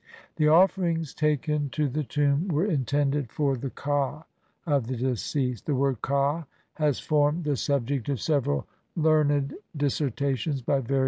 The 0.37 0.47
offerings 0.47 1.13
taken 1.13 1.69
to 1.77 1.87
the 1.87 2.03
tomb 2.03 2.47
were 2.47 2.65
intended 2.65 3.31
for 3.31 3.55
the 3.55 3.69
ka 3.69 4.23
of 4.65 4.87
the 4.87 4.95
deceased. 4.95 5.67
The 5.67 5.75
word 5.75 6.01
ka 6.01 6.45
has 6.73 6.99
formed 6.99 7.43
the 7.43 7.55
subject 7.55 8.09
of 8.09 8.19
several 8.19 8.65
learned 8.95 9.53
dissertations 9.77 10.63
by 10.63 10.79
various 10.81 10.87
scho 10.89 10.93
1. 10.95 10.99